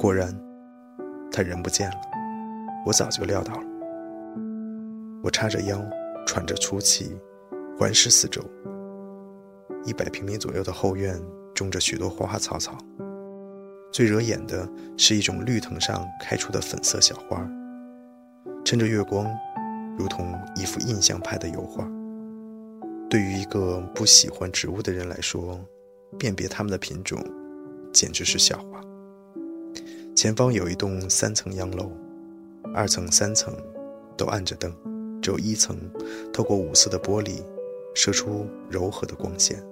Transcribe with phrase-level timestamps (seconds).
[0.00, 0.32] 果然，
[1.32, 1.96] 他人不见了。
[2.86, 3.66] 我早就料到了。
[5.24, 5.76] 我叉着腰，
[6.24, 7.18] 喘着粗气，
[7.76, 8.40] 环视四周。
[9.84, 11.20] 一百平米左右的后院
[11.52, 12.78] 种着许多花花草草，
[13.90, 17.44] 最惹眼的是一种绿藤上开出的粉色小花，
[18.64, 19.26] 趁着月光，
[19.98, 21.84] 如同一幅印象派的油画。
[23.10, 25.58] 对于一个不喜欢植物的人来说，
[26.16, 27.20] 辨别它们的品种
[27.92, 28.80] 简直是笑话。
[30.18, 31.92] 前方有一栋三层洋楼，
[32.74, 33.54] 二层、三层
[34.16, 34.74] 都暗着灯，
[35.22, 35.78] 只有一层
[36.32, 37.40] 透过五色的玻璃
[37.94, 39.62] 射出柔和的光线。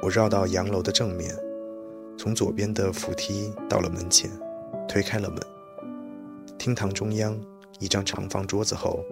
[0.00, 1.34] 我绕到洋楼的正面，
[2.16, 4.30] 从左边的扶梯到了门前，
[4.86, 5.40] 推开了门。
[6.56, 7.36] 厅堂中央
[7.80, 9.04] 一张长方桌子后，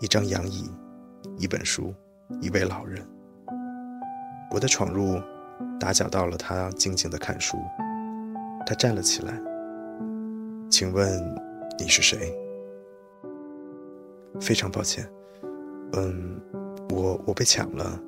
[0.00, 0.70] 一张洋椅，
[1.36, 1.92] 一本书，
[2.40, 3.06] 一位老人。
[4.50, 5.20] 我的闯入
[5.78, 7.58] 打搅到了他静静的看书。
[8.66, 9.40] 他站了起来，
[10.70, 11.20] 请问
[11.78, 12.32] 你是谁？
[14.40, 15.06] 非常抱歉，
[15.92, 16.40] 嗯，
[16.90, 18.00] 我我被抢了，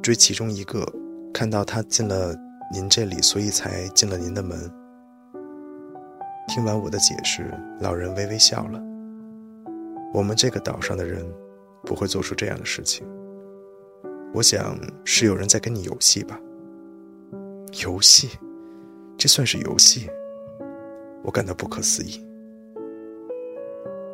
[0.00, 0.86] 追其中一个，
[1.34, 2.34] 看到他进了
[2.72, 4.58] 您这里，所以才进了您的门。
[6.46, 8.80] 听完我的解释，老人微微笑了。
[10.12, 11.24] 我们这个岛上的人
[11.84, 13.06] 不会做出这样的事情。
[14.32, 16.40] 我想是有人在跟你游戏吧？
[17.84, 18.28] 游戏？
[19.20, 20.08] 这算是游戏，
[21.22, 22.26] 我感到不可思议。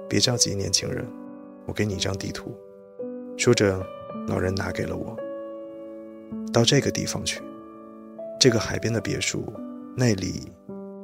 [0.09, 1.06] 别着急，年轻人，
[1.65, 2.53] 我给你一张地图。
[3.39, 3.81] 说着，
[4.27, 5.17] 老人拿给了我。
[6.53, 7.41] 到这个地方去，
[8.41, 9.44] 这个海边的别墅，
[9.97, 10.50] 那里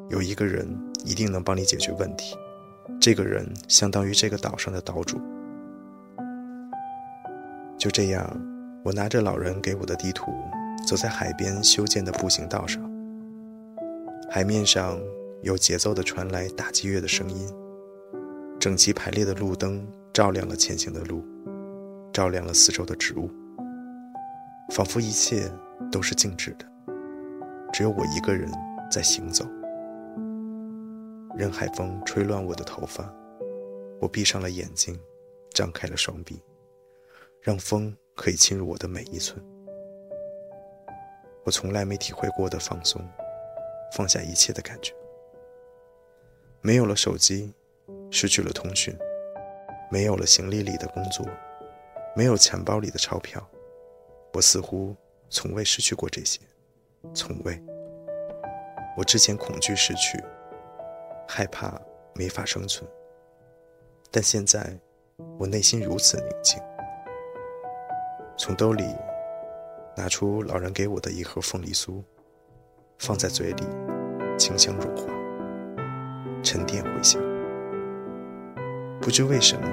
[0.08, 0.69] 有一个人，
[1.04, 2.36] 一定能帮你解决问题。
[3.00, 5.20] 这个人相当于这个岛上的岛主。
[7.78, 8.28] 就这样，
[8.82, 10.32] 我拿着老人给我的地图，
[10.88, 12.82] 走在海边修建的步行道上。
[14.34, 14.98] 海面上
[15.43, 17.47] 有节奏地传来打击乐的声音，
[18.59, 21.22] 整齐排列的路灯照亮了前行的路，
[22.15, 23.31] 照亮了四周的植物，
[24.70, 25.53] 仿佛一切
[25.91, 26.65] 都是静止的，
[27.75, 28.50] 只有我一个人
[28.91, 29.44] 在行走。
[31.37, 33.14] 任海风吹乱我的头发，
[34.00, 34.99] 我闭上了眼睛，
[35.50, 36.43] 张开了双臂，
[37.43, 39.38] 让风可以侵入我的每一寸。
[41.44, 43.06] 我从来没体会过的放松。
[43.94, 44.94] 放下一切的感觉，
[46.62, 47.54] 没有了手机，
[48.10, 48.97] 失去了通讯，
[49.91, 51.26] 没有了行李里的工作，
[52.16, 53.47] 没有钱包里的钞票，
[54.32, 54.97] 我似乎
[55.28, 56.41] 从未失去过这些，
[57.14, 57.62] 从未。
[58.97, 60.22] 我之前恐惧失去，
[61.28, 61.81] 害怕
[62.14, 62.88] 没法生存，
[64.10, 64.78] 但现在
[65.38, 66.58] 我内心如此宁静。
[68.38, 68.84] 从兜里
[69.97, 72.02] 拿出老人给我的一盒凤梨酥。
[73.02, 73.64] 放在嘴里，
[74.38, 75.12] 清香融化，
[76.40, 77.20] 沉淀回响。
[79.00, 79.68] 不知为什么，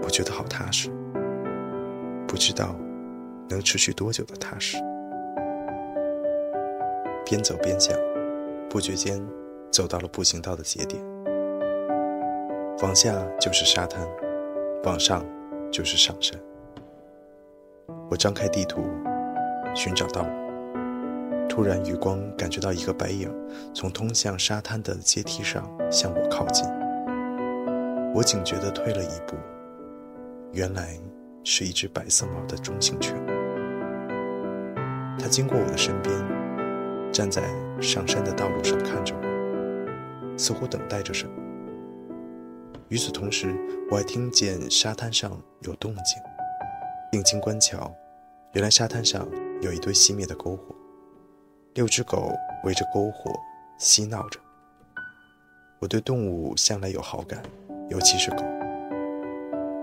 [0.00, 0.88] 我觉得好踏实。
[2.28, 2.76] 不知道
[3.48, 4.76] 能持续多久的踏实。
[7.26, 7.98] 边走边想，
[8.68, 9.20] 不觉间
[9.72, 11.02] 走到了步行道的节点。
[12.80, 14.06] 往下就是沙滩，
[14.84, 15.24] 往上
[15.72, 16.38] 就是上山。
[18.08, 18.84] 我张开地图，
[19.74, 20.49] 寻找道路。
[21.50, 23.28] 突然，余光感觉到一个白影
[23.74, 26.64] 从通向沙滩的阶梯上向我靠近。
[28.14, 29.36] 我警觉地退了一步，
[30.52, 30.96] 原来
[31.42, 33.16] 是一只白色毛的中型犬。
[35.18, 36.14] 它经过我的身边，
[37.12, 37.42] 站在
[37.80, 41.32] 上山的道路上看着我，似乎等待着什么。
[42.88, 43.52] 与此同时，
[43.90, 45.32] 我还听见沙滩上
[45.62, 46.16] 有动静。
[47.10, 47.92] 定睛观瞧，
[48.52, 49.28] 原来沙滩上
[49.60, 50.76] 有一堆熄灭的篝火。
[51.74, 52.32] 六只狗
[52.64, 53.32] 围着篝火
[53.78, 54.40] 嬉闹着。
[55.78, 57.40] 我对动物向来有好感，
[57.88, 58.38] 尤其是狗。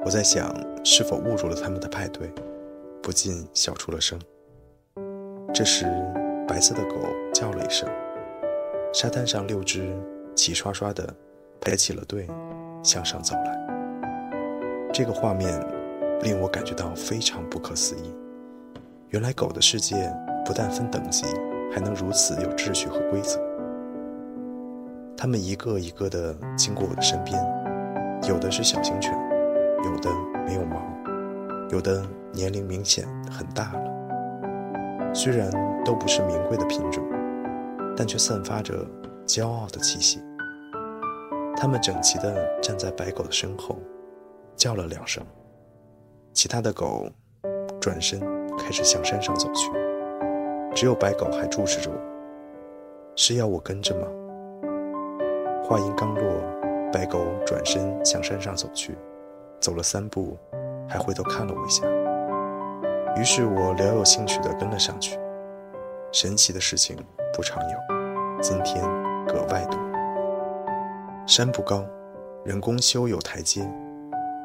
[0.04, 0.54] 我在想，
[0.84, 2.30] 是否误入了他们的派对，
[3.02, 4.20] 不禁笑出了声。
[5.54, 5.86] 这时，
[6.46, 6.96] 白色的狗
[7.34, 7.90] 叫了一声，
[8.94, 9.96] 沙滩上六只
[10.36, 11.16] 齐刷刷地
[11.62, 12.28] 排起了队，
[12.84, 13.58] 向上走来。
[14.94, 15.58] 这个画面
[16.22, 18.14] 令我感觉到非常不可思议。
[19.10, 20.14] 原来狗的世界
[20.46, 21.26] 不但分等级，
[21.72, 23.40] 还能如此有秩序和规则。
[25.16, 27.40] 它们一个一个地经过我的身边，
[28.28, 29.12] 有的是小型犬，
[29.84, 30.10] 有的
[30.46, 30.82] 没有毛，
[31.72, 35.12] 有的年龄明显很大了。
[35.14, 35.50] 虽然
[35.84, 37.04] 都不是名贵的品种，
[37.96, 38.86] 但却散发着
[39.26, 40.22] 骄傲的气息。
[41.56, 43.76] 它们整齐地站在白狗的身后，
[44.56, 45.24] 叫了两声。
[46.32, 47.10] 其他的狗
[47.82, 48.20] 转身
[48.56, 49.72] 开始向山上走去，
[50.78, 51.98] 只有白狗还注视着我，
[53.16, 54.06] 是要我跟着吗？
[55.64, 56.24] 话音刚落，
[56.94, 58.96] 白狗转身向山上走去，
[59.60, 60.38] 走了三步，
[60.88, 61.84] 还回头看了我一下。
[63.20, 65.18] 于是我饶有兴趣地跟了上去。
[66.12, 66.96] 神奇的事情
[67.36, 67.78] 不常有，
[68.40, 68.84] 今天
[69.26, 69.80] 格外多。
[71.26, 71.84] 山不高，
[72.46, 73.68] 人工修有台阶，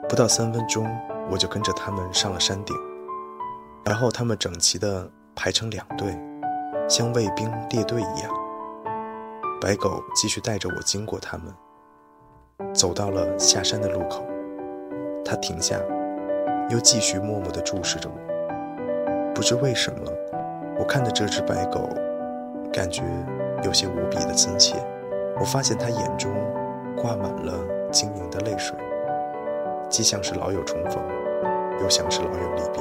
[0.08, 0.90] 不到三分钟。
[1.30, 2.74] 我就跟着他们上了山顶，
[3.84, 6.18] 然后他们整齐地排成两队，
[6.88, 8.30] 像卫兵列队一样。
[9.60, 14.24] 白狗继续带着我经过他们，走到了下山的路口，
[15.24, 15.76] 它停下，
[16.68, 19.32] 又继续默默地注视着我。
[19.34, 20.12] 不知为什么，
[20.78, 21.88] 我看着这只白狗，
[22.72, 23.02] 感觉
[23.62, 24.76] 有些无比的亲切。
[25.40, 26.30] 我发现它眼中
[26.96, 27.54] 挂满了
[27.90, 28.76] 晶莹的泪水，
[29.88, 31.02] 既像是老友重逢。
[31.80, 32.80] 又像是老友离别，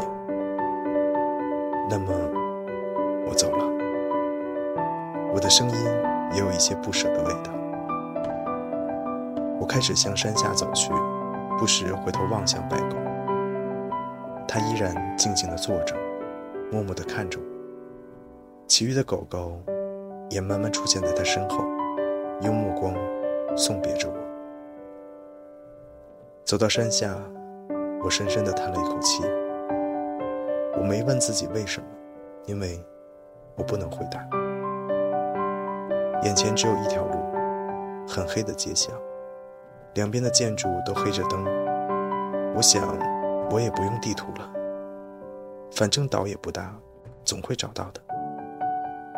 [1.89, 2.13] 那么
[3.31, 3.63] 我走了，
[5.33, 5.75] 我的声音
[6.33, 7.53] 也有一些不舍的味道。
[9.57, 10.91] 我开始向山下走去，
[11.57, 12.97] 不时回头望向白狗，
[14.45, 15.95] 它依然静静地坐着，
[16.73, 17.45] 默默地看着我。
[18.67, 19.57] 其余的狗狗
[20.29, 21.63] 也慢慢出现在它身后，
[22.41, 22.93] 用目光
[23.55, 24.15] 送别着我。
[26.43, 27.17] 走到山下。
[28.03, 29.23] 我深深地叹了一口气。
[30.75, 31.87] 我没问自己为什么，
[32.47, 32.83] 因为
[33.61, 34.27] 我不能回答。
[36.23, 38.91] 眼前只有一条路，很黑的街巷，
[39.93, 41.45] 两边的建筑都黑着灯。
[42.55, 42.97] 我想，
[43.51, 44.51] 我也不用地图了，
[45.71, 46.75] 反正岛也不大，
[47.23, 48.01] 总会找到的。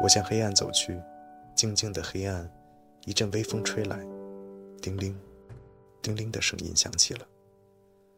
[0.01, 1.01] 我向黑暗走去，
[1.55, 2.51] 静静的黑暗，
[3.05, 3.97] 一阵微风吹来，
[4.81, 5.17] 叮铃，
[6.01, 7.21] 叮铃的声音响起了。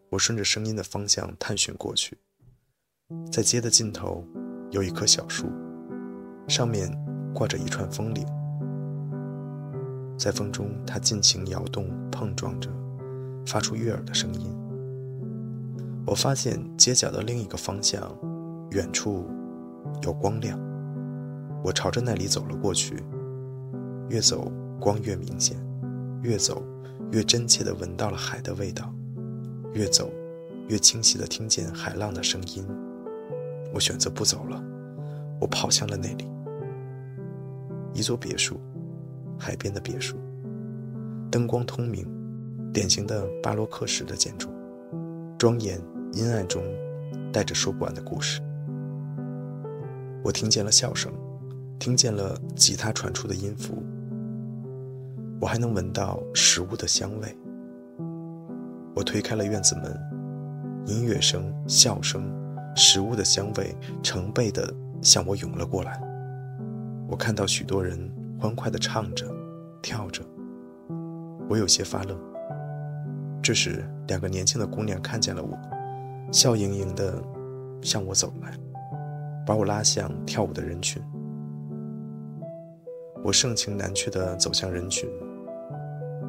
[0.10, 2.18] 我顺着声音的方向探寻过去，
[3.32, 4.26] 在街的尽头
[4.72, 5.46] 有一棵小树，
[6.48, 6.90] 上面
[7.34, 8.26] 挂着一串风铃，
[10.18, 12.70] 在风中它尽情摇动、碰撞着，
[13.46, 14.56] 发出悦耳的声音。
[16.06, 18.16] 我发现街角的另一个方向，
[18.72, 19.26] 远处
[20.04, 20.60] 有光亮，
[21.64, 23.04] 我朝着那里走了过去。
[24.08, 25.58] 越走光越明显，
[26.22, 26.64] 越走
[27.12, 28.94] 越真切地闻到了海的味道。
[29.74, 30.12] 越走，
[30.68, 32.66] 越清晰地听见海浪的声音。
[33.74, 34.64] 我选择不走了，
[35.46, 36.28] 我跑向了那里。
[37.94, 38.60] 一座别墅，
[39.38, 40.18] 海边的别墅，
[41.30, 42.04] 灯光通明，
[42.74, 44.50] 典型的巴洛克式的建筑，
[45.38, 45.80] 庄严
[46.14, 46.64] 阴暗中
[47.32, 48.42] 带着说不完的故事。
[50.24, 51.14] 我听见了笑声，
[51.78, 53.84] 听见了吉他传出的音符，
[55.40, 57.38] 我还能闻到食物的香味。
[58.96, 59.96] 我推开了院子门，
[60.88, 62.24] 音乐声、笑声、
[62.76, 64.74] 食物的香味成倍的
[65.06, 66.02] 向我涌了过来。
[67.08, 69.28] 我看到许多人欢快地唱着、
[69.80, 70.24] 跳着，
[71.48, 72.20] 我有些发愣。
[73.40, 75.56] 这时，两个年轻的姑娘看见了我，
[76.32, 77.22] 笑盈盈地
[77.84, 78.52] 向我走来，
[79.46, 81.00] 把我拉向跳舞的人群。
[83.24, 85.08] 我盛情难却地走向人群。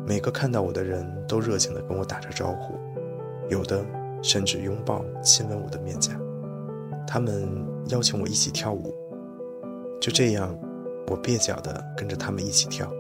[0.07, 2.75] 每个看到我的人都热情地跟我打着招呼，
[3.49, 3.83] 有的
[4.23, 6.13] 甚至拥抱、亲吻我的面颊。
[7.07, 7.49] 他们
[7.89, 8.93] 邀请我一起跳舞，
[10.01, 10.55] 就这样，
[11.09, 12.91] 我蹩脚地跟着他们一起跳。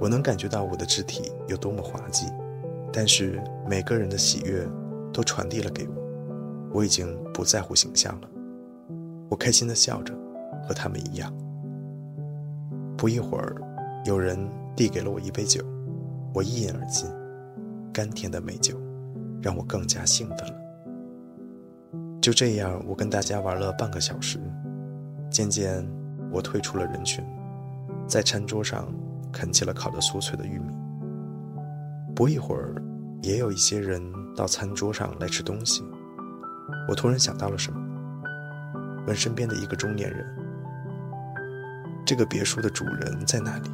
[0.00, 2.26] 我能感觉到我的肢体有多么滑稽，
[2.92, 4.66] 但是每个人的喜悦
[5.12, 5.94] 都传递了给我。
[6.72, 8.28] 我已经不在乎形象了，
[9.30, 10.14] 我开心地笑着，
[10.66, 11.32] 和他们一样。
[12.96, 13.54] 不一会儿，
[14.04, 14.38] 有人
[14.74, 15.64] 递给了我一杯酒。
[16.32, 17.08] 我一饮而尽，
[17.92, 18.76] 甘甜的美酒
[19.40, 20.63] 让我更加兴奋了。
[22.24, 24.40] 就这样，我跟大家玩了半个小时，
[25.30, 25.86] 渐渐
[26.32, 27.22] 我退出了人群，
[28.08, 28.88] 在餐桌上
[29.30, 30.74] 啃起了烤得酥脆的玉米。
[32.16, 32.82] 不一会儿，
[33.20, 34.02] 也有一些人
[34.34, 35.84] 到餐桌上来吃东西。
[36.88, 37.78] 我突然想到了什么，
[39.06, 40.26] 问身边的一个中年人
[42.06, 43.70] ：“这个别墅的主人在哪里？”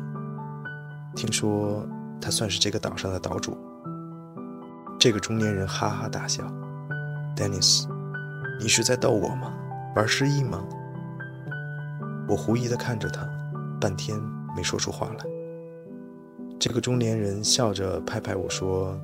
[1.14, 1.87] 听说。
[2.21, 3.57] 他算是这个岛上的岛主。
[4.99, 6.45] 这个中年人哈哈大笑
[7.35, 7.88] ，，Dennis，
[8.61, 9.55] 你是在逗我吗？
[9.97, 10.62] 玩失忆吗？
[12.29, 13.26] 我狐疑地看着他，
[13.81, 14.21] 半天
[14.55, 15.25] 没说出话来。
[16.59, 19.00] 这个中年人笑着拍拍我说：“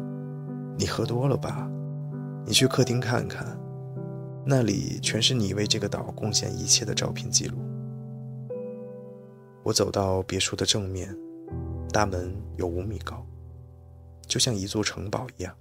[0.76, 1.66] 你喝多了吧？
[2.44, 3.58] 你去客厅看看，
[4.44, 7.56] 那里全是你为这个岛贡献一切的照片记录。”
[9.64, 11.16] 我走到别墅的正面，
[11.94, 13.24] 大门有五米高，
[14.26, 15.54] 就像一座城堡一样。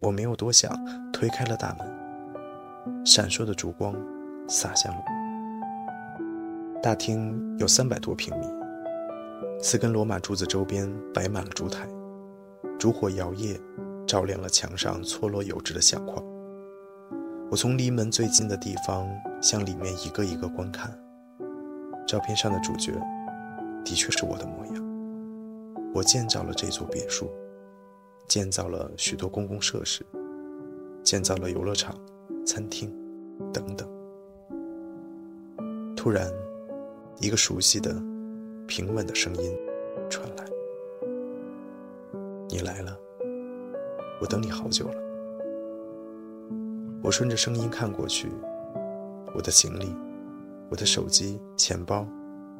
[0.00, 0.72] 我没有多想，
[1.12, 1.86] 推开了大门，
[3.04, 3.94] 闪烁的烛光
[4.48, 6.80] 洒向了我。
[6.82, 8.46] 大厅有三百多平米，
[9.60, 11.88] 四根罗马柱子周边摆满了烛台，
[12.78, 13.60] 烛火摇曳，
[14.06, 16.24] 照亮了墙上错落有致的相框。
[17.50, 19.08] 我从离门最近的地方
[19.40, 20.96] 向里面一个一个观看，
[22.06, 22.92] 照片上的主角
[23.84, 24.74] 的确是我的模样。
[25.94, 27.30] 我建造了这座别墅。
[28.28, 30.04] 建造了许多公共设施，
[31.02, 31.94] 建造了游乐场、
[32.44, 32.92] 餐厅
[33.52, 33.88] 等等。
[35.96, 36.30] 突然，
[37.20, 37.94] 一个熟悉的、
[38.66, 39.56] 平稳的声音
[40.08, 40.44] 传来
[42.48, 42.96] ：“你来了，
[44.20, 45.02] 我等你好久了。”
[47.02, 48.28] 我顺着声音看过去，
[49.34, 49.94] 我的行李、
[50.70, 52.06] 我的手机、钱包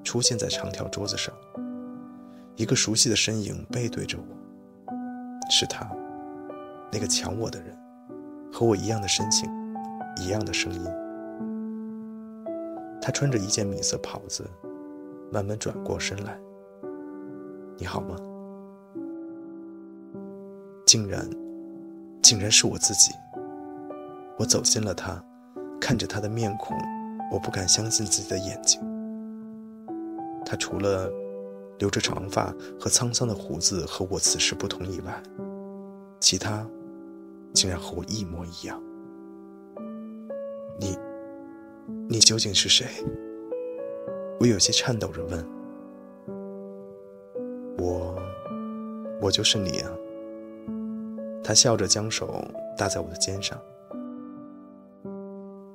[0.03, 1.35] 出现在长条桌子上，
[2.57, 4.25] 一个熟悉的身影背对着我。
[5.51, 5.91] 是他，
[6.93, 7.77] 那个抢我的人，
[8.53, 9.51] 和我一样的深情，
[10.19, 10.85] 一样的声音。
[13.01, 14.45] 他穿着一件米色袍子，
[15.33, 16.39] 慢慢转过身来。
[17.77, 18.17] 你好吗？
[20.85, 21.29] 竟然，
[22.23, 23.13] 竟然是我自己。
[24.39, 25.23] 我走近了他，
[25.81, 26.77] 看着他的面孔，
[27.33, 28.81] 我不敢相信自己的眼睛。
[30.45, 31.11] 他除了……
[31.79, 35.23] 留着长发和沧桑的胡子和我此时不同以外，
[36.19, 36.69] 其他
[37.55, 38.83] 竟然和我一模一样。
[40.79, 40.97] 你，
[42.09, 42.87] 你究竟是谁？
[44.41, 45.45] 我有些颤抖着问。
[47.79, 48.17] 我，
[49.21, 49.91] 我就是你啊。
[51.43, 52.45] 他笑着将手
[52.77, 53.59] 搭在我的肩上。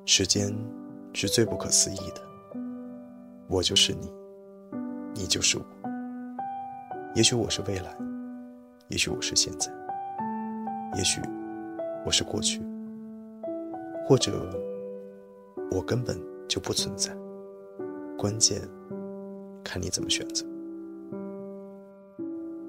[0.06, 0.54] 时间
[1.12, 2.20] 是最不可思议的。
[3.48, 4.12] 我就是你，
[5.14, 5.64] 你就是我。
[7.14, 7.96] 也许我是未来，
[8.88, 9.70] 也许我是现在，
[10.96, 11.20] 也许
[12.04, 12.60] 我是过去，
[14.06, 14.32] 或者
[15.70, 17.16] 我根本就不存在。
[18.18, 18.60] 关键
[19.62, 20.44] 看你怎么选择。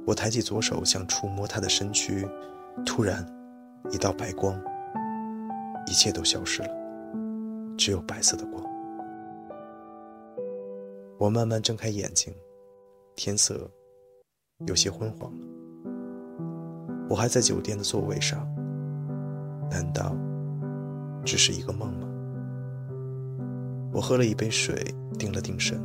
[0.06, 2.28] 我抬起左手想触摸他的身躯，
[2.86, 3.26] 突然
[3.92, 4.60] 一道白光，
[5.88, 6.70] 一切都消失了，
[7.78, 8.64] 只有白色的光。
[11.18, 12.34] 我慢慢睁开眼睛，
[13.16, 13.70] 天色。
[14.68, 15.48] 有些昏黄了，
[17.10, 18.48] 我还在酒店的座位上，
[19.70, 20.16] 难道
[21.26, 22.05] 只是一个梦吗？
[23.96, 24.76] 我喝了一杯水，
[25.18, 25.82] 定了定神，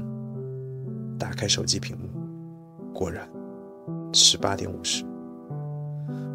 [1.16, 2.08] 打开手机屏幕，
[2.92, 3.30] 果然，
[4.12, 5.04] 十八点五十。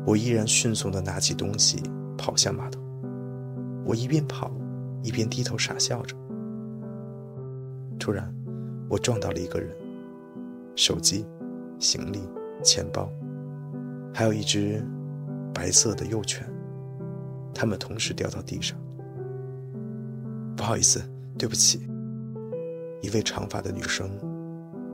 [0.05, 1.83] 我依然迅速地拿起东西，
[2.17, 2.79] 跑向码头。
[3.83, 4.49] 我一边跑，
[5.03, 6.15] 一边低头傻笑着。
[7.99, 8.33] 突然，
[8.89, 9.75] 我撞到了一个人，
[10.77, 11.25] 手机。
[11.77, 12.21] 行李、
[12.63, 13.11] 钱包，
[14.13, 14.81] 还有一只
[15.53, 16.49] 白色的幼犬，
[17.53, 18.79] 它们同时掉到地上。
[20.55, 21.01] 不好意思，
[21.37, 21.87] 对不起。
[23.01, 24.09] 一位长发的女生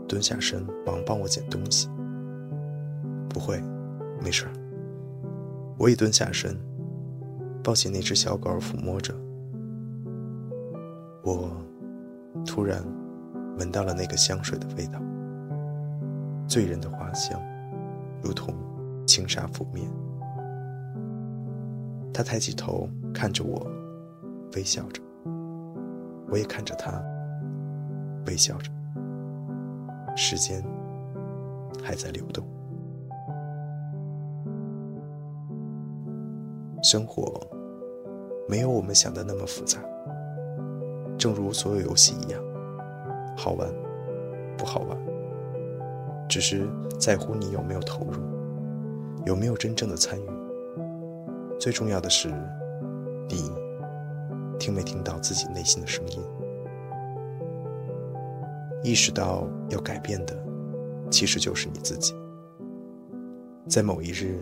[0.08, 1.90] 蹲下身，忙帮我捡东西。
[3.30, 3.62] 不会，
[4.22, 4.46] 没事。
[5.78, 6.58] 我也蹲下身，
[7.64, 9.16] 抱起那只小狗抚摸着。
[11.24, 11.52] 我
[12.46, 12.84] 突然
[13.58, 15.02] 闻到了那个香水的味道。
[16.48, 17.42] 醉人的花香，
[18.22, 18.54] 如同
[19.08, 19.90] 轻纱拂面。
[22.14, 23.66] 他抬起头看着我，
[24.56, 25.01] 微笑着。
[26.32, 27.04] 我也看着他，
[28.26, 28.72] 微笑着。
[30.16, 30.64] 时间
[31.84, 32.46] 还在流动。
[36.82, 37.40] 生活
[38.48, 39.80] 没有我们想的那么复杂，
[41.18, 42.42] 正如所有游戏一样，
[43.38, 43.70] 好玩
[44.58, 44.98] 不好玩。
[46.28, 46.66] 只是
[46.98, 48.22] 在乎你有没有投入，
[49.26, 50.24] 有没有真正的参与。
[51.60, 52.30] 最重要的是，
[53.30, 53.52] 你
[54.62, 56.22] 听没听到自己内心的声音？
[58.84, 60.38] 意识到要改变的，
[61.10, 62.14] 其实就是你自己。
[63.68, 64.40] 在某一日，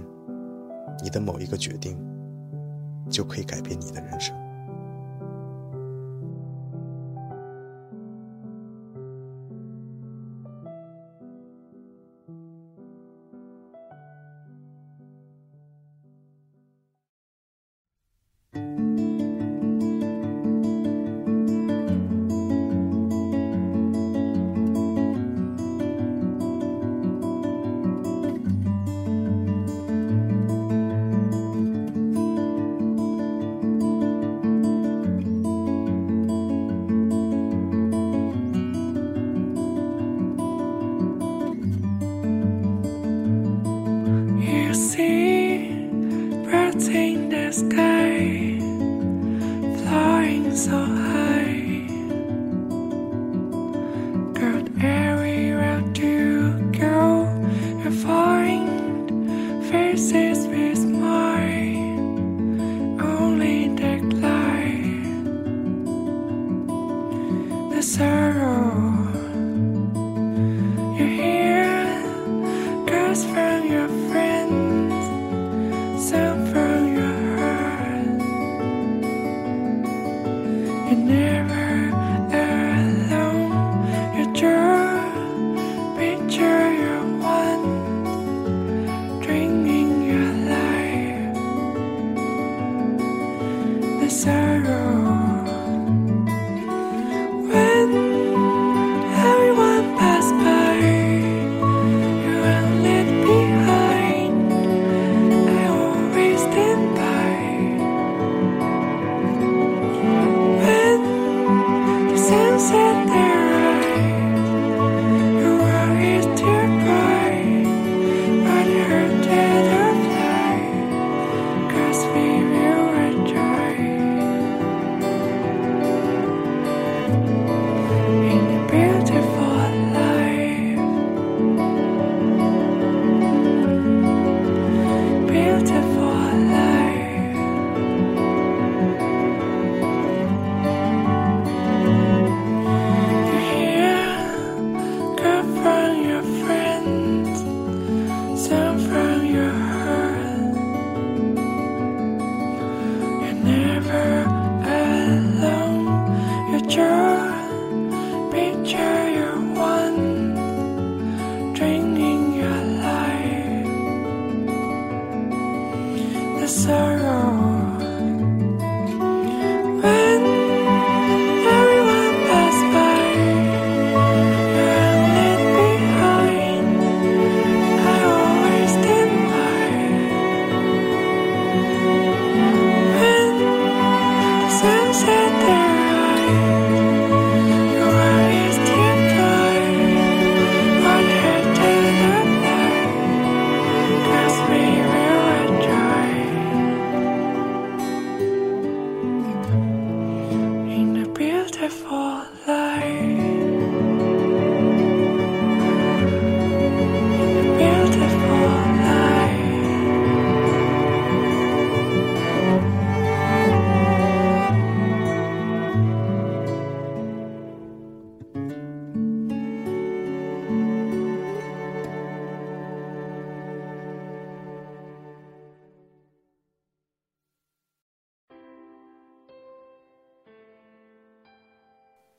[1.01, 1.97] 你的某一个决定，
[3.09, 4.35] 就可以改变你的人生。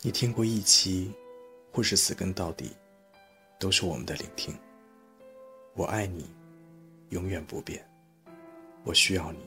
[0.03, 1.13] 你听过一期，
[1.71, 2.71] 或是死跟到底，
[3.59, 4.59] 都是我们的聆听。
[5.75, 6.27] 我爱你，
[7.11, 7.87] 永远不变。
[8.83, 9.41] 我需要你，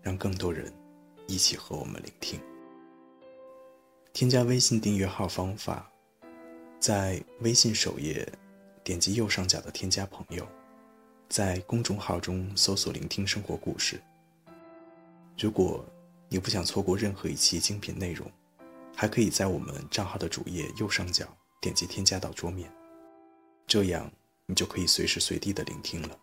[0.00, 0.72] 让更多人
[1.26, 2.38] 一起和我们聆听。
[4.12, 5.90] 添加微信订阅号方法，
[6.78, 8.24] 在微信首页
[8.84, 10.46] 点击右上角的添加朋友，
[11.28, 14.00] 在公众号中搜索“聆听生活故事”。
[15.36, 15.84] 如果
[16.28, 18.30] 你不想错过任何一期精品内容，
[18.94, 21.26] 还可以在我们账号的主页右上角
[21.60, 22.72] 点击添加到桌面，
[23.66, 24.10] 这样
[24.46, 26.18] 你就可以随时随地的聆听了。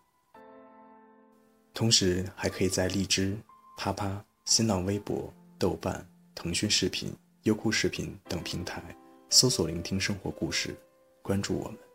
[1.74, 3.38] 同时，还可以在荔枝、
[3.78, 6.06] 啪啪、新浪微博、豆瓣、
[6.36, 8.84] 腾讯视频、优酷视频等平台
[9.30, 10.76] 搜索“聆听生活故事”，
[11.24, 11.88] 关注我们。